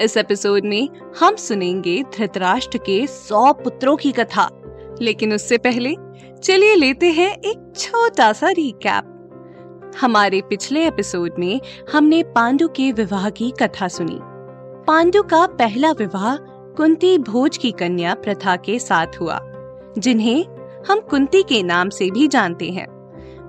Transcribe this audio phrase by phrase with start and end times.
[0.00, 0.88] इस एपिसोड में
[1.20, 4.50] हम सुनेंगे धृतराष्ट्र के सौ पुत्रों की कथा।
[5.02, 5.94] लेकिन उससे पहले,
[6.42, 9.12] चलिए लेते हैं एक छोटा सा रिकैप
[10.00, 11.60] हमारे पिछले एपिसोड में
[11.92, 14.18] हमने पांडु के विवाह की कथा सुनी।
[14.86, 16.36] पांडु का पहला विवाह
[16.76, 19.40] कुंती भोज की कन्या प्रथा के साथ हुआ,
[19.98, 20.46] जिन्हें
[20.88, 22.86] हम कुंती के नाम से भी जानते हैं।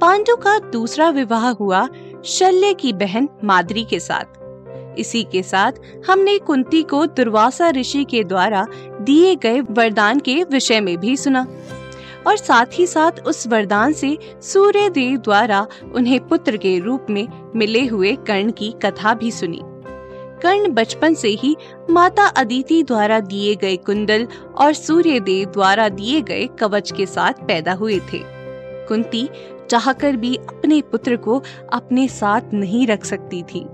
[0.00, 1.88] पांडु का दूसरा विवाह हुआ
[2.24, 4.41] शल्य की बहन माद्री के साथ।
[4.98, 5.72] इसी के साथ
[6.10, 8.66] हमने कुंती को दुर्वासा ऋषि के द्वारा
[9.00, 11.46] दिए गए वरदान के विषय में भी सुना।
[12.26, 17.28] और साथ ही साथ उस वरदान से सूर्य देव द्वारा उन्हें पुत्र के रूप में
[17.56, 19.60] मिले हुए कर्ण की कथा भी सुनी।
[20.42, 21.56] कर्ण बचपन से ही
[21.90, 24.26] माता अदिति द्वारा दिए गए कुंडल
[24.58, 28.20] और सूर्य देव द्वारा दिए गए कवच के साथ पैदा हुए थे।
[28.88, 29.28] कुंती
[29.70, 33.66] चाहकर भी अपने पुत्र को अपने साथ नहीं रख सकती थी।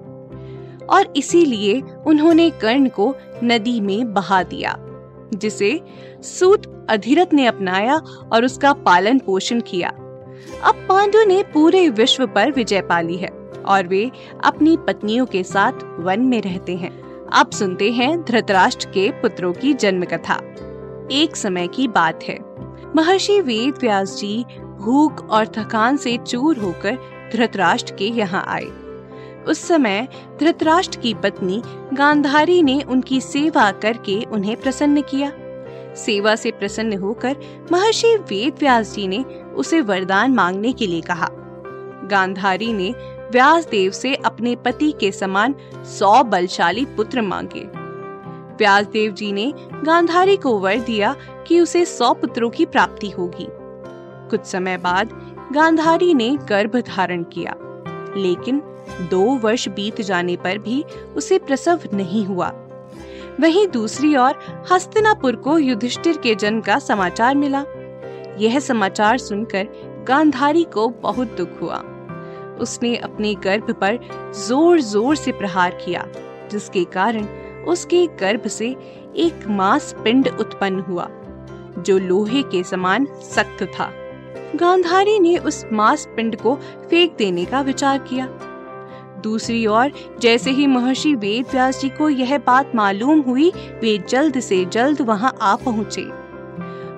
[0.90, 4.74] और इसीलिए उन्होंने कर्ण को नदी में बहा दिया,
[5.34, 5.80] जिसे
[6.22, 7.96] सूत अधिरथ ने अपनाया
[8.32, 9.88] और उसका पालन पोषण किया।
[10.64, 13.28] अब पांडु ने पूरे विश्व पर विजय पाली है
[13.66, 14.10] और वे
[14.44, 16.90] अपनी पत्नियों के साथ वन में रहते हैं।
[17.32, 20.40] अब सुनते हैं धृतराष्ट्र के पुत्रों की जन्म कथा
[21.12, 22.38] एक समय की बात है।
[22.96, 24.44] महर्षि वेद व्यास जी
[24.78, 26.98] भूख और थकान से चूर होकर
[27.32, 28.66] धृतराष्ट्र के यहाँ आए।
[29.46, 30.08] उस समय
[30.40, 31.62] धृतराष्ट्र की पत्नी
[31.94, 35.32] गांधारी ने उनकी सेवा करके उन्हें प्रसन्न किया।
[35.96, 37.36] सेवा से प्रसन्न होकर
[37.72, 39.24] महर्षि वेद व्यास जी ने
[39.56, 41.28] उसे वरदान मांगने के लिए कहा।
[42.10, 42.94] गांधारी ने
[43.32, 45.54] व्यास देव से अपने पति के समान
[45.98, 47.66] सौ बलशाली पुत्र मांगे।
[48.56, 49.52] व्यास देव जी ने
[49.84, 51.14] गांधारी को वर दिया
[51.46, 53.46] कि उसे सौ पुत्रों की प्राप्ति होगी।
[54.30, 55.10] कुछ समय बाद
[55.52, 57.54] गांधारी ने गर्भ धारण किया,
[58.16, 58.62] लेकिन
[59.10, 60.82] दो वर्ष बीत जाने पर भी
[61.16, 62.52] उसे प्रसव नहीं हुआ।
[63.40, 64.38] वहीं दूसरी ओर
[64.72, 67.64] हस्तिनापुर को युधिष्ठिर के जन्म का समाचार मिला।
[68.38, 69.68] यह समाचार सुनकर
[70.08, 71.76] गांधारी को बहुत दुख हुआ।
[72.60, 73.98] उसने अपने गर्भ पर
[74.38, 76.06] ज़ोर ज़ोर से प्रहार किया,
[76.50, 77.26] जिसके कारण
[77.64, 78.68] उसके गर्भ से
[79.16, 81.08] एक मांस पिंड उत्पन्न हुआ,
[81.78, 83.90] जो लोहे के समान सख्त था।
[84.56, 86.54] गांधारी ने उस मांस पिंड को
[86.90, 88.26] फेंक देने का विचार किया।
[89.22, 94.40] दूसरी ओर, जैसे ही महर्षि वेद व्यास जी को यह बात मालूम हुई, वे जल्द
[94.40, 96.02] से जल्द वहाँ आ पहुँचे।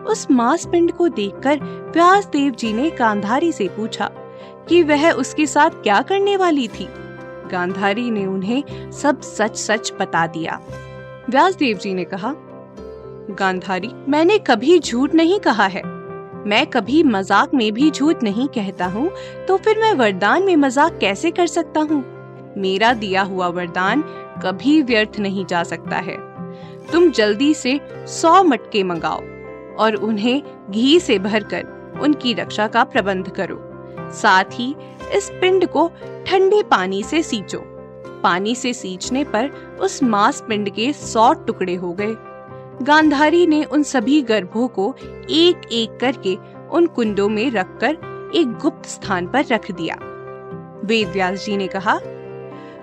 [0.02, 1.60] उस मांस पिंड को देखकर
[1.94, 4.10] व्यास देव जी ने गांधारी से पूछा
[4.68, 6.88] कि वह उसके साथ क्या करने वाली थी।
[7.52, 10.60] गांधारी ने उन्हें सब सच सच बता दिया।
[11.30, 12.34] व्यास देव जी ने कहा,
[13.30, 15.99] गांधारी, मैंने कभी झूठ नहीं कहा है।
[16.46, 19.10] मैं कभी मज़ाक में भी झूठ नहीं कहता हूँ
[19.48, 22.02] तो फिर मैं वरदान में मज़ाक कैसे कर सकता हूँ?
[22.58, 24.02] मेरा दिया हुआ वरदान
[24.42, 26.16] कभी व्यर्थ नहीं जा सकता है।
[26.92, 29.20] तुम जल्दी से सौ मटके मंगाओ
[29.76, 33.58] और उन्हें घी से भरकर उनकी रक्षा का प्रबंध करो।
[34.12, 34.74] साथ ही
[35.14, 35.88] इस पिंड को
[36.26, 37.62] ठंडे पानी से सींचो।
[38.22, 42.14] पानी से सींचने पर उस मांस पिंड के सौ टुकड़े हो गए।
[42.82, 44.94] गांधारी ने उन सभी गर्भों को
[45.30, 46.36] एक एक करके
[46.70, 47.96] उन कुंडों में रखकर
[48.34, 49.96] एक गुप्त स्थान पर रख दिया।
[50.84, 51.98] वेद व्यास जी ने कहा,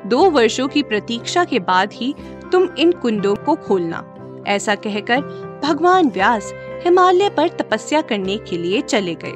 [0.06, 2.16] दो वर्षों की प्रतीक्षा के बाद ही
[2.52, 4.16] तुम इन कुंडों को खोलना।
[4.48, 5.22] ऐसा कहकर
[5.64, 9.34] भगवान व्यास हिमालय पर तपस्या करने के लिए चले गए।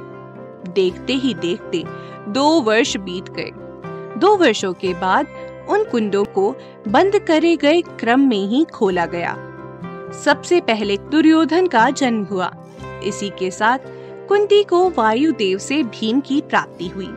[0.71, 1.83] देखते ही देखते
[2.31, 3.51] दो वर्ष बीत गए।
[4.19, 5.27] दो वर्षों के बाद
[5.69, 6.56] उन कुंडों को
[6.88, 9.50] बंद करे गए क्रम में ही खोला गया।
[10.13, 12.52] सबसे पहले दुर्योधन का जन्म हुआ।
[13.04, 13.78] इसी के साथ
[14.28, 17.08] कुंती को वायु देव से भीम की प्राप्ति हुई।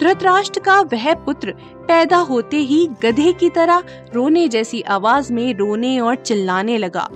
[0.00, 1.54] धृतराष्ट्र का वह पुत्र
[1.88, 3.82] पैदा होते ही गधे की तरह
[4.14, 7.08] रोने जैसी आवाज़ में रोने और चिल्लाने लगा।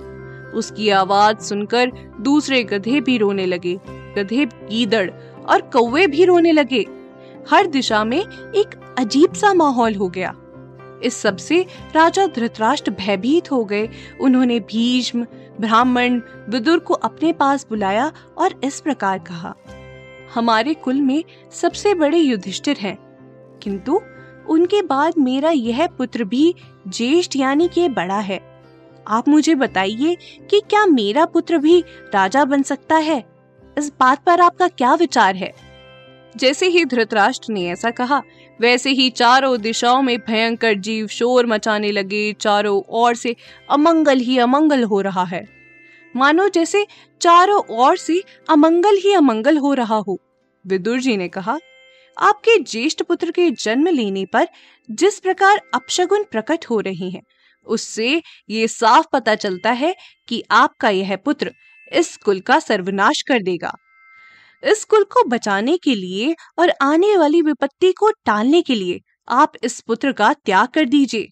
[0.55, 1.91] उसकी आवाज़ सुनकर
[2.21, 5.11] दूसरे गधे भी रोने लगे। गधे गीदड़
[5.49, 6.85] और कौवे भी रोने लगे।
[7.51, 8.21] हर दिशा में
[8.55, 10.35] एक अजीब सा माहौल हो गया।
[11.03, 11.65] इस सबसे
[11.95, 13.89] राजा धृतराष्ट्र भयभीत हो गए।
[14.21, 15.25] उन्होंने भीष्म,
[15.61, 19.55] ब्राह्मण विदुर को अपने पास बुलाया और इस प्रकार कहा,
[20.33, 22.97] हमारे कुल में सबसे बड़े युधिष्ठिर हैं।
[23.63, 24.01] किंतु
[24.49, 26.55] उनके बाद मेरा यह पुत्र भी
[26.87, 28.61] ज्येष्ठ यानी के बड़ा है।
[29.07, 30.17] आप मुझे बताइए
[30.49, 31.81] कि क्या मेरा पुत्र भी
[32.13, 33.23] राजा बन सकता है?
[33.77, 35.72] इस बात पर आपका क्या विचार है?
[36.37, 38.21] जैसे ही धृतराष्ट्र ने ऐसा कहा
[38.59, 43.35] वैसे ही चारों दिशाओं में भयंकर जीव शोर मचाने लगे चारों ओर से
[43.69, 45.43] अमंगल ही अमंगल हो रहा है।
[46.15, 46.85] मानो जैसे
[47.21, 50.19] चारों ओर से अमंगल ही अमंगल हो रहा हो।
[50.65, 51.57] विदुर जी ने कहा
[52.17, 54.47] आपके ज्येष्ठ पुत्र के जन्म लेने पर
[54.89, 57.21] जिस प्रकार अपशगुन प्रकट हो रही हैं,
[57.67, 59.95] उससे ये साफ़ पता चलता है
[60.27, 61.51] कि आपका यह पुत्र
[61.91, 63.75] इस कुल का सर्वनाश कर देगा।
[64.63, 69.51] इस कुल को बचाने के लिए और आने वाली विपत्ति को टालने के लिए आप
[69.63, 71.27] इस पुत्र का त्याग कर दीजिए।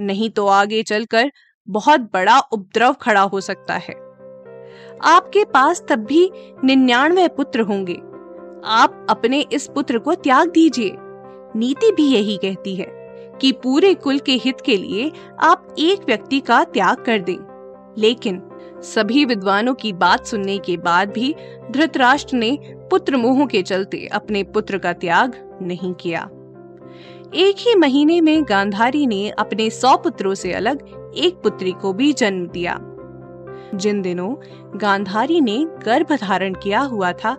[0.00, 1.32] नहीं तो आगे चलकर
[1.68, 3.94] बहुत बड़ा उपद्रव खड़ा हो सकता है।
[5.04, 6.30] आपके पास तब भी
[6.64, 7.96] निन्यानवे पुत्र होंगे।
[8.64, 10.96] आप अपने इस पुत्र को त्याग दीजिए।
[11.56, 12.86] नीति भी यही कहती है
[13.40, 15.12] कि पूरे कुल के हित के लिए
[15.42, 18.49] आप एक व्यक्ति का त्याग कर दें। लेकिन
[18.82, 21.34] सभी विद्वानों की बात सुनने के बाद भी
[21.70, 26.20] धृतराष्ट्र ने पुत्र मोह के चलते अपने पुत्र का त्याग नहीं किया।
[27.34, 30.76] एक ही महीने में गांधारी ने अपने सौ पुत्रों से अलग
[31.16, 32.78] एक पुत्री को भी जन्म दिया।
[33.74, 34.36] जिन दिनों
[34.80, 37.36] गांधारी ने गर्भ धारण किया हुआ था,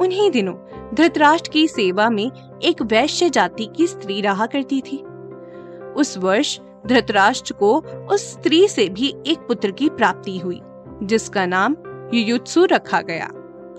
[0.00, 0.54] उन्हीं दिनों
[0.94, 2.30] धृतराष्ट्र की सेवा में
[2.62, 4.96] एक वैश्य जाति की स्त्री रहा करती थी।
[5.96, 7.80] उस वर्ष धृतराष्ट्र को
[8.10, 10.60] उस स्त्री से भी एक पुत्र की प्राप्ति हुई।
[11.02, 11.76] जिसका नाम
[12.14, 13.26] युयुत्सु रखा गया।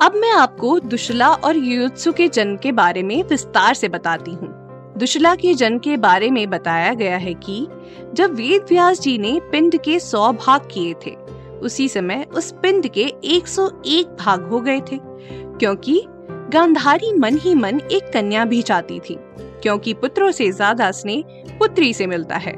[0.01, 4.53] अब मैं आपको दुशला और युयुत्सु के जन्म के बारे में विस्तार से बताती हूँ।
[4.97, 7.67] दुशला के जन्म के बारे में बताया गया है कि
[8.13, 11.15] जब वेद व्यास जी ने पिंड के सौ भाग किए थे,
[11.56, 15.00] उसी समय उस पिंड के 101 भाग हो गए थे,
[15.59, 16.01] क्योंकि
[16.53, 19.17] गांधारी मन ही मन एक कन्या भी चाहती थी,
[19.63, 22.53] क्योंकि पुत्रों से ज़्यादा स्नेह पुत्री से मिलता है।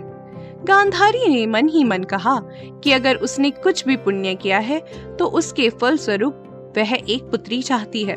[0.63, 2.39] गांधारी ने मन ही मन कहा
[2.83, 4.79] कि अगर उसने कुछ भी पुण्य किया है
[5.17, 8.15] तो उसके फल स्वरूप वह एक पुत्री चाहती है।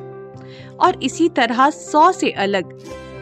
[0.81, 2.79] और इसी तरह सौ से अलग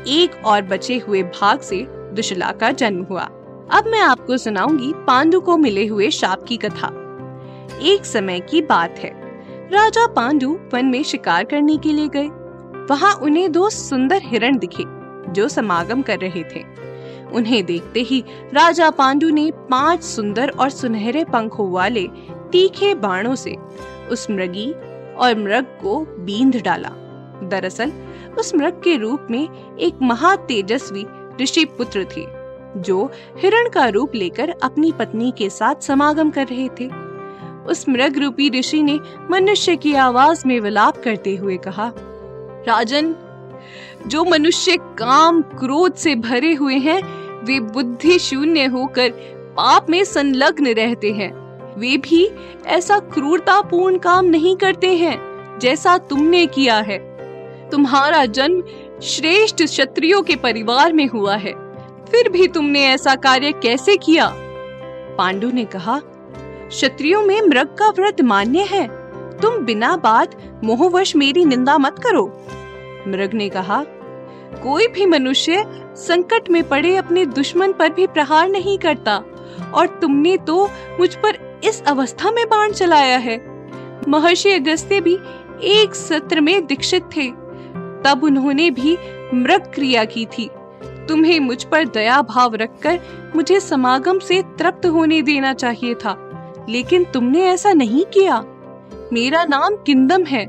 [0.08, 3.24] एक और बचे हुए भाग से दुशला का जन्म हुआ।
[3.70, 6.88] अब मैं आपको सुनाऊँगी पांडु को मिले हुए शाप की कथा।
[7.82, 9.10] एक समय की बात है।
[9.70, 12.28] राजा पांडु वन में शिकार करने के लिए गए।
[12.90, 14.84] वहाँ उन्हें दो सुंदर हिरण दिखे,
[15.32, 16.64] जो समागम कर रहे थे।
[17.32, 22.08] उन्हें देखते ही राजा पांडु ने पाँच सुंदर और सुनहरे पंखों वाले
[22.52, 23.56] तीखे बाणों से
[24.10, 24.72] उस मृगी
[25.14, 26.88] और मृग को बींध डाला।
[27.42, 27.92] दरअसल,
[28.38, 31.06] उस मृग के रूप में एक महा तेजस्वी
[31.42, 32.26] ऋषि पुत्र थे,
[32.80, 36.90] जो हिरण का रूप लेकर अपनी पत्नी के साथ समागम कर रहे थे।
[37.66, 41.92] उस मृग रूपी ऋषि ने मनुष्य की आवाज़ में विलाप करते हुए कहा,
[42.68, 43.14] राजन,
[44.06, 49.08] जो मनुष्य काम क्रोध से भरे हुए हैं वे बुद्धि शून्य होकर
[49.56, 51.32] पाप में संलग्न रहते हैं।
[51.78, 52.30] वे भी
[52.66, 55.18] ऐसा क्रूरतापूर्ण काम नहीं करते हैं,
[55.58, 56.98] जैसा तुमने किया है।
[57.70, 58.62] तुम्हारा जन्म
[59.02, 61.52] श्रेष्ठ क्षत्रियो के परिवार में हुआ है।
[62.04, 64.32] फिर भी तुमने ऐसा कार्य कैसे किया?
[65.18, 66.00] पांडु ने कहा,
[66.68, 68.88] क्षत्रियो में मृग का व्रत मान्य है।
[69.38, 72.44] तुम बिना बात मोहवश मेरी निंदा मत करो।
[73.08, 73.84] मृग ने कहा
[74.54, 75.64] कोई भी मनुष्य
[75.96, 79.24] संकट में पड़े अपने दुश्मन पर भी प्रहार नहीं करता।
[79.74, 80.70] और तुमने तो
[81.00, 83.38] मुझ पर इस अवस्था में बाण चलाया है।
[84.08, 85.18] महर्षि अगस्त्य भी
[85.62, 87.26] एक सत्र में दीक्षित थे।
[88.04, 88.98] तब उन्होंने भी
[89.34, 90.50] मृग क्रिया की थी।
[90.84, 93.00] तुम्हें मुझ पर दया भाव रखकर
[93.36, 96.24] मुझे समागम से तृप्त होने देना चाहिए था।
[96.68, 98.44] लेकिन तुमने ऐसा नहीं किया।
[99.12, 100.46] मेरा नाम किंदम है।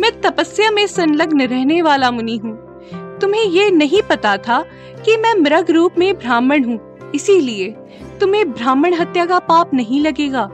[0.00, 2.65] मैं तपस्या में संलग्न रहने वाला मुनि हूँ।
[3.20, 4.64] तुम्हें ये नहीं पता था
[5.04, 6.78] कि मैं मृग रूप में ब्राह्मण हूँ,
[7.14, 7.70] इसीलिए
[8.20, 10.48] तुम्हें ब्राह्मण हत्या का पाप नहीं लगेगा।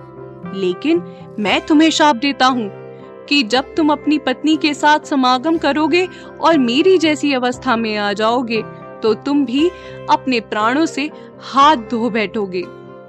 [0.54, 1.02] लेकिन
[1.38, 2.71] मैं तुम्हें शाप देता हूँ
[3.28, 6.07] कि जब तुम अपनी पत्नी के साथ समागम करोगे
[6.40, 8.62] और मेरी जैसी अवस्था में आ जाओगे
[9.02, 9.69] तो तुम भी
[10.11, 11.11] अपने प्राणों से
[11.42, 12.62] हाथ धो बैठोगे।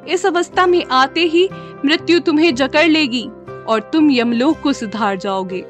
[0.07, 1.47] इस अवस्था में आते ही
[1.85, 3.23] मृत्यु तुम्हें जकड़ लेगी
[3.67, 5.63] और तुम यमलोक को सुधार जाओगे।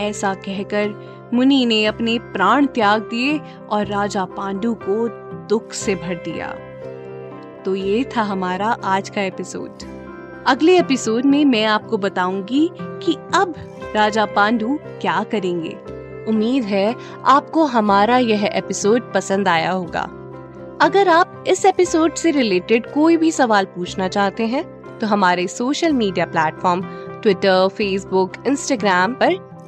[0.00, 0.94] ऐसा कहकर
[1.34, 5.08] मुनि ने अपने प्राण त्याग दिए और राजा पांडु को
[5.48, 6.48] दुख से भर दिया।
[7.64, 9.70] तो ये था हमारा आज का एपिसोड।
[10.46, 13.54] अगले एपिसोड में मैं आपको बताऊँगी कि अब
[13.94, 15.76] राजा पांडु क्या करेंगे।
[16.28, 20.02] उम्मीद है आपको हमारा यह एपिसोड पसंद आया होगा।
[20.80, 24.64] अगर आप इस एपिसोड से रिलेटेड कोई भी सवाल पूछना चाहते हैं
[24.98, 26.82] तो हमारे social media platform
[27.22, 29.53] Twitter, Facebook, Instagram पर